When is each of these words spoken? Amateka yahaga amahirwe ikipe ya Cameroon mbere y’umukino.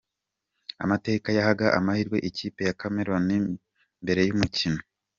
Amateka 0.83 1.27
yahaga 1.37 1.67
amahirwe 1.79 2.17
ikipe 2.29 2.59
ya 2.67 2.77
Cameroon 2.81 3.27
mbere 4.03 4.21
y’umukino. 4.27 4.81